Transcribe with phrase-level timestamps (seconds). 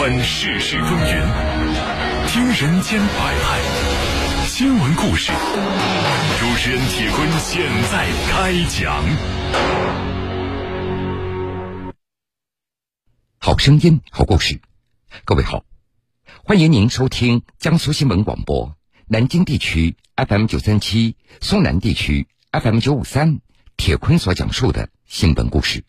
[0.00, 3.60] 观世事风云，听人间百态，
[4.46, 5.30] 新闻故事。
[6.38, 9.04] 主持人铁坤现在开讲。
[13.36, 14.62] 好声音，好故事。
[15.26, 15.66] 各位好，
[16.44, 18.74] 欢迎您收听江苏新闻广播
[19.06, 23.40] 南京地区 FM 九三七、苏南地区 FM 九五三。
[23.76, 25.84] 铁坤所讲述的新闻故事。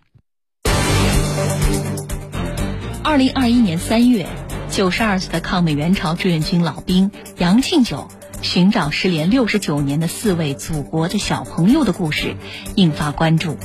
[3.12, 4.26] 二零二一年三月，
[4.70, 8.08] 九十二岁的抗美援朝志愿军老兵杨庆九
[8.42, 12.38] 寻找失联六十九年的四位祖国的小朋友的故事
[12.76, 13.58] 引发关注。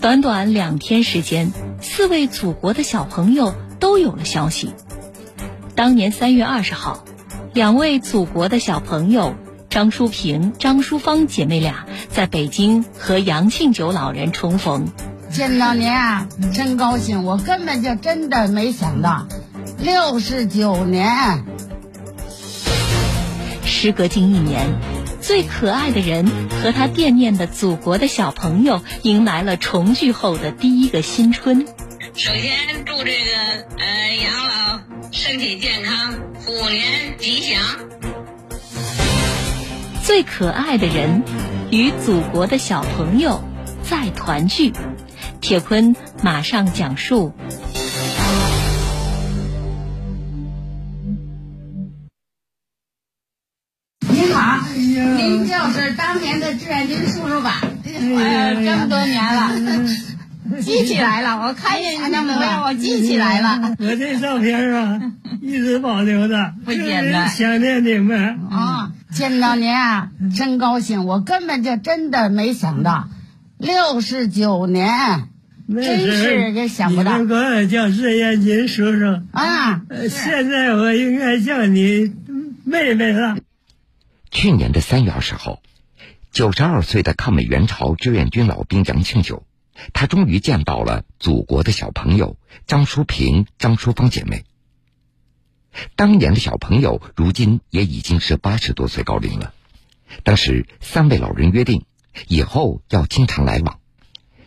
[0.00, 4.72] 短短两天时间，四位祖国的小朋友都有了消息。
[5.74, 7.04] 当年三月二十号，
[7.52, 9.34] 两位祖国的小朋友。
[9.68, 14.86] 张淑萍、张淑芳姐妹俩在北京和杨庆九老人重逢，
[15.34, 17.24] 见到您啊，真高兴！
[17.24, 19.26] 我根本就真的没想到，
[19.80, 21.44] 六十九年，
[23.64, 24.64] 时隔近一年，
[25.20, 26.30] 最可爱的人
[26.62, 31.66] 和他惦念的祖国的小朋友，迎来了重聚后的第一个新春。
[32.14, 36.12] 首先祝这个呃杨老身体健康，
[36.44, 37.60] 虎年吉祥。
[40.04, 41.24] 最可爱的人
[41.72, 43.42] 与祖国的小朋友
[43.82, 44.72] 再团聚，
[45.44, 47.34] 铁坤马上讲述。
[54.08, 57.60] 您好，您就是当年的志愿军叔叔吧？
[57.84, 59.52] 哎这么多年了，
[60.62, 63.76] 记起来了，我看见您的模样，我记起来了。
[63.78, 68.92] 我这照片啊，一直保留着，不简单，想念你们啊。
[69.12, 71.04] 见到您啊，真高兴！
[71.04, 73.10] 我根本就真的没想到，
[73.58, 75.28] 六十九年，
[75.66, 77.18] 真是也想不到。
[77.18, 79.82] 你管我叫志愿军叔叔啊！
[80.10, 82.12] 现在我应该叫你
[82.64, 83.38] 妹妹了。
[84.30, 85.62] 去年的三月二十号，
[86.32, 89.46] 九十二岁的抗美援朝志愿军老兵杨庆九，
[89.92, 92.36] 他终于见到了祖国的小朋友
[92.66, 94.44] 张淑萍、张淑芳姐妹。
[95.96, 99.54] 当年的小朋友，如今也已经是八十多岁高龄了。
[100.22, 101.84] 当时三位老人约定，
[102.28, 103.80] 以后要经常来往。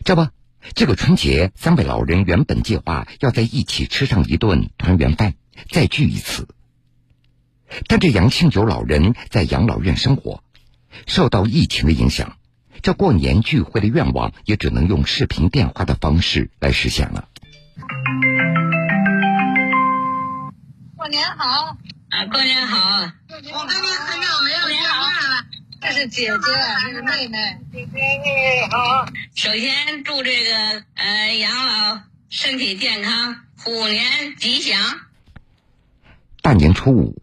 [0.05, 0.27] 这不，
[0.75, 5.35] 这个春节，三位老人原本计划要在一起吃上一顿团圆饭，
[5.69, 6.47] 再聚一次。
[7.87, 10.43] 但这杨庆九老人在养老院生活，
[11.05, 12.37] 受到疫情的影响，
[12.81, 17.27] 这过年聚会的愿望也只能用视频电话的方式来实现了。
[20.95, 21.77] 过年好
[22.09, 22.25] 啊！
[22.31, 23.11] 过年好！
[23.29, 25.56] 我跟你很久没有见面了。
[25.79, 26.37] 这是姐姐，
[26.85, 27.37] 这是妹妹。
[27.71, 29.05] 姐姐你好。
[29.35, 34.79] 首先祝这个呃杨老身体健康，虎年吉祥。
[36.41, 37.21] 大年初五，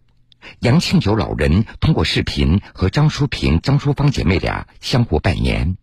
[0.60, 5.76] 杨庆九老人通过视频和张淑萍、张淑芳姐妹俩相互拜年。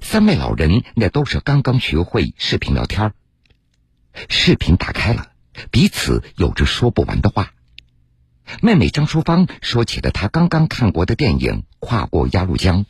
[0.00, 3.12] 三位老人那都是刚刚学会视频聊天
[4.28, 5.32] 视频打开了。
[5.72, 7.52] 彼此有着说不完的话。
[8.62, 12.84] 妹妹张淑芳说起了她刚刚看过的电影《跨过鸭绿江》，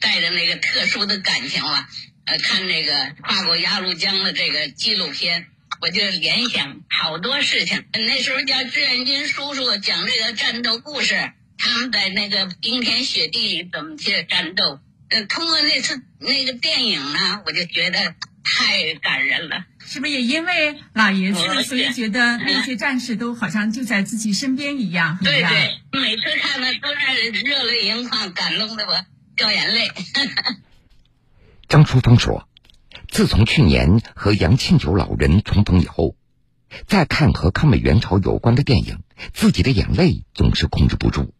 [0.00, 1.88] 带着那个特殊的感情啊。
[2.26, 2.92] 呃，看那个
[3.22, 5.46] 《跨过鸭绿江》的这个纪录片，
[5.80, 7.84] 我就联想好多事情。
[7.92, 11.14] 那时候叫志愿军叔叔讲这个战斗故事，
[11.56, 14.80] 他们在那个冰天雪地里怎么去战斗。
[15.08, 19.64] 呃，通过那次那个电影呢，我就觉得太感人了。
[19.86, 25.18] 是不是也因为老爷子，所以觉得那些战士都好像就在自己身边一样？
[25.22, 29.88] 对对，每次看了都让人热泪盈眶，感动的我掉眼泪。
[31.68, 32.48] 张淑芳说
[33.08, 36.16] ：“自从去年和杨庆九老人重逢以后，
[36.86, 38.98] 再看和抗美援朝有关的电影，
[39.32, 41.32] 自己的眼泪总是控制不住。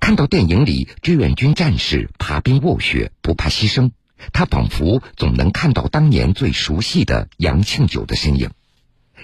[0.00, 3.92] 看到电影里志愿军战士爬冰卧雪，不怕牺牲。”
[4.32, 8.50] 他仿佛总能看到当年最熟悉的杨庆九的身影，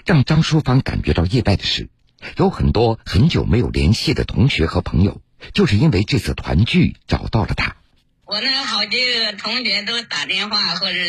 [0.05, 1.89] 让张淑芳感觉到意外的是，
[2.37, 5.21] 有很多很久没有联系的同学和朋友，
[5.53, 7.75] 就是因为这次团聚找到了他。
[8.25, 10.99] 我那好几个同学都打电话或者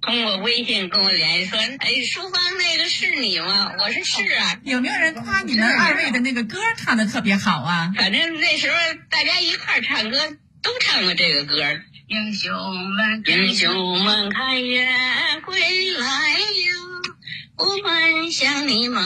[0.00, 7.92] 通过微信跟我联系说：“哎，淑芳，那个是你吗？”我说：“是啊。”有没有人夸你们二位的那个歌唱的特别好啊？
[7.96, 8.76] 反正那时候
[9.10, 10.18] 大家一块儿唱歌
[10.62, 11.54] 都唱过这个歌。
[12.08, 12.54] 英雄
[12.94, 15.58] 们，英雄们，开元归
[15.90, 16.38] 来呀！
[17.56, 19.02] 我们向你们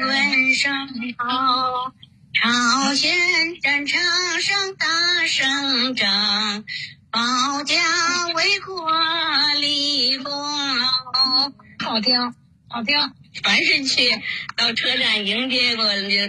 [0.00, 0.72] 问声
[1.16, 1.92] 好。
[2.32, 3.14] 朝鲜
[3.62, 4.00] 战场
[4.40, 4.86] 上打
[5.28, 6.64] 胜仗，
[7.12, 7.76] 保家
[8.34, 8.90] 卫国
[9.60, 11.52] 立功劳。
[11.84, 12.34] 好听。
[12.68, 12.96] 好听。
[13.44, 14.10] 凡是去
[14.56, 15.84] 到车站迎接过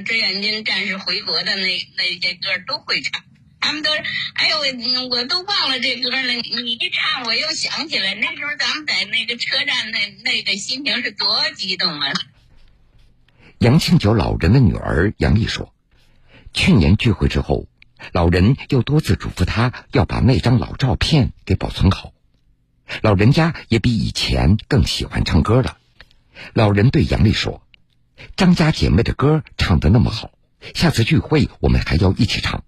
[0.05, 3.23] 志愿军战士回国的那那些歌都会唱。
[3.65, 6.33] 他们都，哎呦，我我都忘了这歌了。
[6.33, 12.13] 你一唱，我又想起来，那时候咱们在那个车站，那那个心情是多激动啊！
[13.57, 15.73] 杨庆九老人的女儿杨丽说
[16.53, 17.67] ：“去年聚会之后，
[18.11, 22.13] 老人又多次嘱咐他要把那张老照片给保存好。
[23.01, 25.79] 老人家也比以前更喜欢唱歌了。
[26.53, 27.65] 老人对杨丽说
[28.37, 30.29] ：‘张家姐妹的歌唱得那么好，
[30.75, 32.63] 下次聚会我们还要一起唱。’”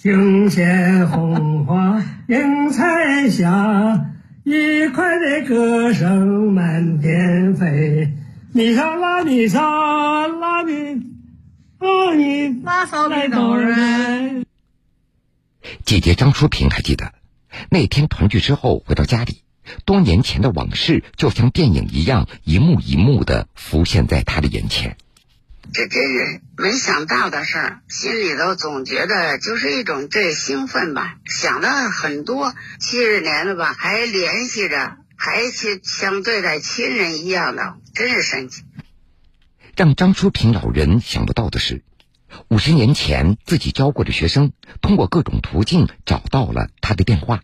[0.00, 4.12] 胸前红花映彩霞，
[4.44, 8.12] 愉快的歌声满天飞。
[8.52, 11.02] 你莎拉你莎拉咪，
[11.80, 14.46] 哦你拉骚的逗人。
[15.84, 17.12] 姐姐张淑萍还记得，
[17.68, 19.42] 那天团聚之后回到家里，
[19.84, 24.96] 多年前的往事就像电影一样，一幕一幕的浮现在她的眼前。
[25.72, 32.54] 这真是没想到的事儿，心里头总觉得就是一种这兴奋吧，想的很多。
[32.80, 38.62] 七十年了吧，还联系着，还去像对待亲人一样的，真是神奇。
[39.76, 41.84] 让张淑平老人想不到的是，
[42.48, 47.42] 五十年前自己教过的学生，通过各种途径找到了他的电话，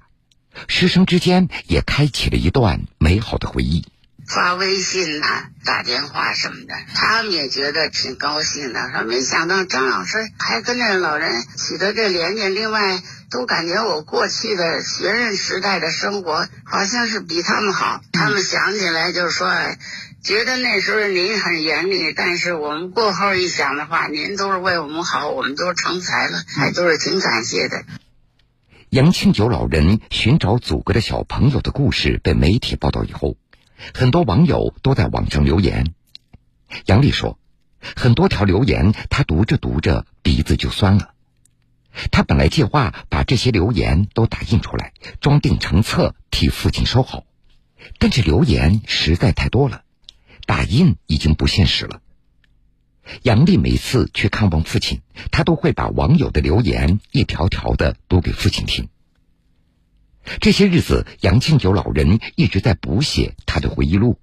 [0.67, 3.85] 师生之间也开启了一段美好的回忆。
[4.26, 8.91] 发微信呐，打电话什么的，他们也觉得挺高兴的。
[8.91, 18.00] 说没想到张老师还跟这老人取得这连接，另外都感觉我过去的学生时代的生活好像是比他们好。
[18.12, 19.53] 他们想起来就说，
[20.23, 27.85] 觉得那时候您很严厉，但是我们过后一想的话，您都是为我们好，我们都成才了，还都是挺感谢的。
[28.88, 33.37] 杨庆九老人寻找祖国的小朋友的故事被媒体报道以后。
[33.93, 35.94] 很多网友都在网上留言。
[36.87, 37.38] 杨丽说
[37.97, 41.11] ：“很多条留言，她读着读着鼻子就酸了。
[42.11, 47.25] 她本来计划把这些留言都打印出来，装订成册替父亲收好，
[47.99, 49.82] 但是留言实在太多了，
[50.47, 52.00] 打印已经不现实了。”
[53.23, 58.88] 杨丽每次去看望父亲，她都会把网友的留言一条条的读给父亲听。
[60.41, 64.19] 这些日子，杨庆九老人一直在补写他的回忆录。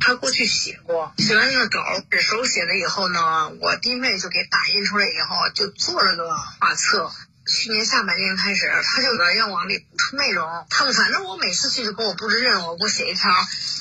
[0.00, 1.84] 他过去写过，写完那个稿
[2.18, 7.12] 手写了，以后呢，我弟妹就给打印出来，以后就做了个画册。
[7.46, 10.48] 去年下半年开始，他就在愿往里补充内容。
[10.70, 13.30] 他们反正我每次去就给我布置任务，给我写一条。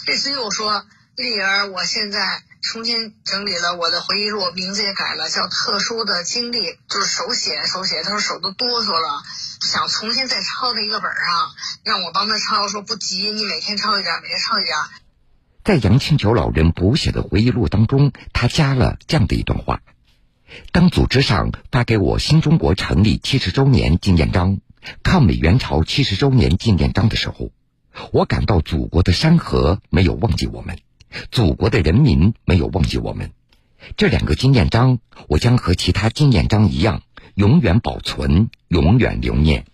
[0.06, 0.86] 这次又说
[1.16, 8.02] 丽儿，我现在重新整理了我的回忆录，名字也改了，叫《特殊的经历》，就是手写手写。
[8.04, 9.22] 他说手都哆嗦了。
[9.60, 11.52] 想重新再抄在一个本上，
[11.84, 14.76] 让我帮他抄，说不急，你每天抄一点，每天抄一点。
[15.64, 19.82] 在杨庆九老人补写的回忆录当中，他加了这样的一段话：
[20.72, 24.60] 当组织上发给我新中国成立七十周年纪念章、
[25.04, 27.52] 抗美援朝七十周年纪念章的时候，
[28.12, 30.80] 我感到祖国的山河没有忘记我们，
[31.32, 33.32] 祖国的人民没有忘记我们。
[33.98, 37.02] 这两个纪念章，我将和其他纪念章一样。
[37.36, 39.66] 永远保存，永远留念。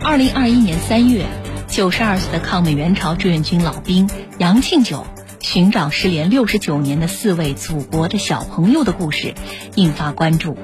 [0.00, 1.26] 二零二一年三月，
[1.68, 4.08] 九十二岁的抗美援朝志愿军老兵
[4.38, 5.06] 杨庆九
[5.40, 9.34] 寻找失联六十九年的四位祖国的小朋友的故事，
[9.74, 10.56] 引发关注。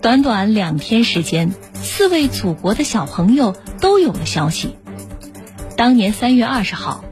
[0.00, 4.76] 短短两天时间，四位祖国的小朋友都有了消息。
[5.76, 7.04] 当年三月二十号，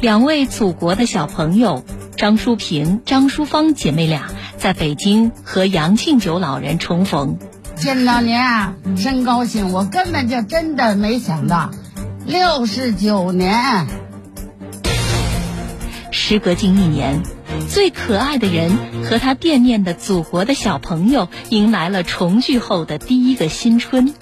[0.00, 1.84] 两位祖国的小朋友
[2.16, 4.30] 张淑萍、张淑芳姐妹俩。
[4.56, 7.38] 在北京和杨庆九老人重逢，
[7.76, 9.72] 见到您啊，真高兴！
[9.72, 11.70] 我根本就真的没想到，
[12.26, 13.86] 六十九年，
[16.10, 17.22] 时隔近一年，
[17.70, 18.70] 最可爱的人
[19.08, 24.12] 和他惦念的祖国的小朋友，迎来了重聚后的第一个新春。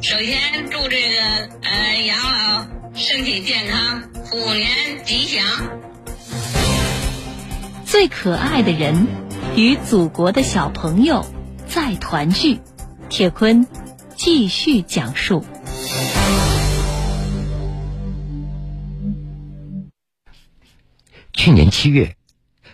[0.00, 0.38] 首先
[0.70, 2.66] 祝这个呃杨老
[3.00, 5.44] 身体健康，虎年吉祥。
[7.86, 9.06] 最可爱的人。
[9.56, 11.24] 与祖国的小朋友
[11.66, 12.58] 再团聚，
[13.08, 13.66] 铁坤
[14.16, 15.44] 继续讲述。
[21.32, 22.16] 去年七月，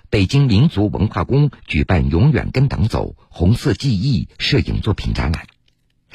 [0.08, 5.46] 北京民族文化宫举办“永远跟党走”红色记忆摄影作品展览，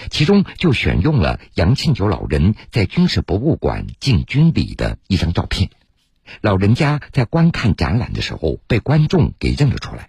[0.10, 5.70] 其中就选用了杨庆九老人在军事博物馆进军礼的一张照片。
[6.42, 10.08] 老人家在观看展览的时候，被观众给认了出来。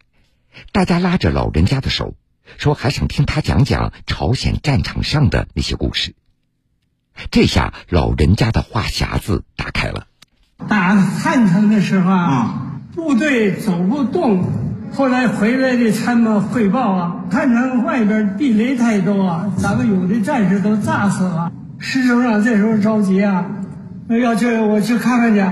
[0.72, 2.14] 大家拉着老人家的手，
[2.58, 6.14] 说还想听他讲讲朝鲜战场上的那些故事。
[7.30, 10.06] 这下老人家的话匣子打开了。
[10.68, 21.50] 打汉城的时候啊，部队走不动，后来回来的参谋汇报啊，汉城外边地雷太多啊，咱们有的战士都炸死了。
[21.78, 23.46] 师首长这时候着急啊，
[24.08, 25.42] 要去我去看看去。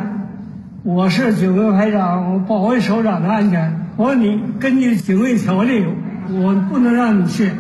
[0.83, 3.87] 我是警卫排长，我保卫首长的安全。
[3.97, 5.85] 我说你根据警卫条例，
[6.31, 7.51] 我不能让你去。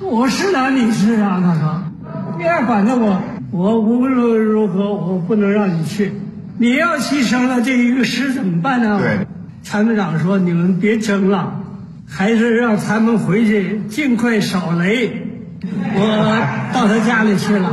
[0.00, 1.40] 我是哪里是啊？
[1.42, 1.82] 他说，
[2.38, 3.20] 你还管着我？
[3.50, 6.12] 我无论如何，我不能让你去。
[6.58, 9.00] 你要牺牲了这一个师怎么办呢？
[9.00, 9.26] 对，
[9.64, 11.64] 参谋长说：“你们别争了，
[12.06, 15.22] 还是让他们回去尽快扫雷。”
[15.96, 17.70] 我到他家里去了，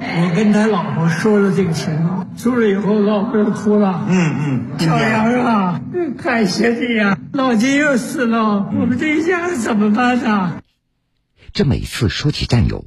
[0.00, 2.28] 我跟他老婆说了这个情况。
[2.38, 4.06] 出来以后，老婆就哭了。
[4.08, 5.80] 嗯嗯，小杨啊，
[6.22, 7.18] 感谢你呀！
[7.32, 10.62] 老金又死了，我们这一家怎么办呢？
[11.52, 12.86] 这每次说起战友。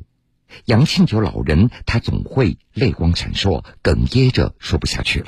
[0.64, 5.28] 杨庆九老人，他总会泪光闪烁，哽咽着说不下去了。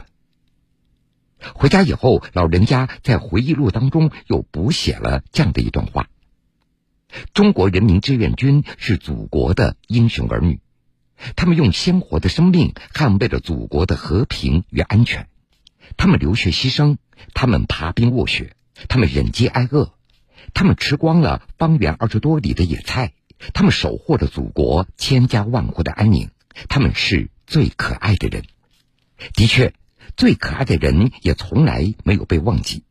[1.54, 6.08] 回家以后，老人家在回忆录当中又补写了这样的一段话：
[7.34, 10.60] 中国人民志愿军是祖国的英雄儿女，
[11.36, 15.27] 他们用鲜活的生命捍卫着祖国的和平与安全，
[15.96, 16.98] 他们流血牺牲，
[17.34, 18.54] 他们爬冰卧雪，
[18.88, 19.94] 他们忍饥挨饿，
[20.54, 23.13] 他们吃光了方圆二十多里的野菜。
[23.54, 26.32] 他们守护着祖国千家万户的安宁，
[26.70, 28.46] 他们是最可爱的人。
[29.36, 29.74] 的确，
[30.17, 32.83] 最可爱的人也从来没有被忘记。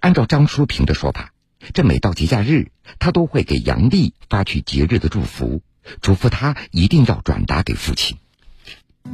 [0.00, 1.32] 按照张淑平的说法，
[1.74, 5.60] 这每到节假日，他都会给杨丽发去节日的祝福，
[6.00, 8.16] 嘱咐她一定要转达给父亲。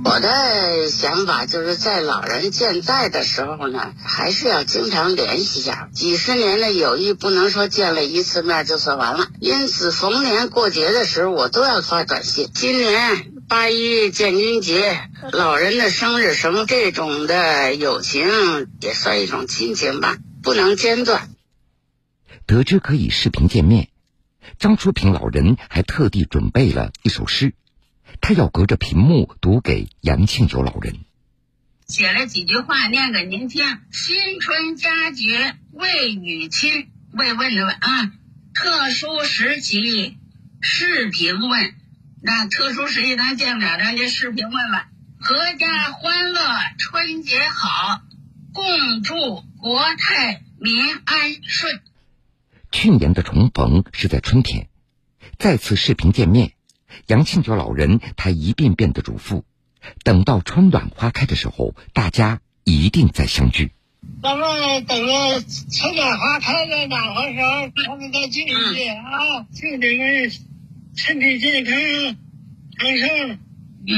[0.05, 5.91] 我的想法就是在老人健在的时候呢，还是要经常联系一下。
[5.93, 12.49] 几十年的友谊不能说见了一次面就算完了，因此逢年过节的时候我都要发短信。
[12.55, 14.99] 今年八一建军节、
[15.31, 18.25] 老人的生日什么这种的友情
[18.81, 21.29] 也算一种亲情吧，不能间断。
[22.47, 23.91] 得知可以视频见面，
[24.59, 27.53] 张淑平老人还特地准备了一首诗。
[28.23, 31.01] 他要隔着屏幕读给杨庆友老人，
[31.87, 33.67] 写了几句话念给您听。
[33.91, 38.13] 新春佳节未与亲，慰问的问啊。
[38.55, 40.17] 特殊时期
[40.63, 41.75] 视频问，
[42.25, 44.81] 那特殊时期咱见不了，咱就视频问问。
[45.21, 46.41] 阖家欢乐，
[46.79, 48.01] 春节好，
[48.53, 51.81] 共祝国泰民安顺。
[52.71, 54.69] 去年的重逢是在春天，
[55.37, 56.53] 再次视频见面。
[57.09, 59.43] 杨庆九老人，他一遍遍的嘱咐：
[60.05, 63.73] 等到春暖花开的时候，大家一定再相聚。
[64.23, 69.47] 咱们等着春暖花开的暖和时候，咱们再聚一聚啊！
[69.55, 70.31] 祝你们
[70.95, 73.07] 身体健康、长寿。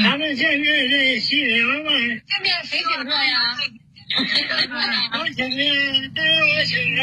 [0.03, 1.91] 咱们现在这新娘嘛，
[2.25, 3.59] 见面谁请客呀？
[4.17, 5.51] 我请客，
[6.15, 6.99] 当然我请客。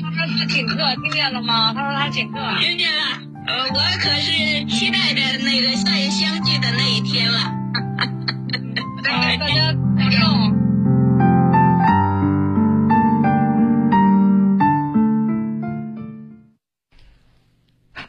[0.00, 1.74] 他说他请客，听见了吗？
[1.74, 2.38] 他说他请客。
[2.60, 3.02] 听见了。
[3.46, 7.52] 呃，我可是期待着那个再相聚的那一天了。
[9.04, 10.54] 大家保重。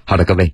[0.06, 0.54] 好的，各位，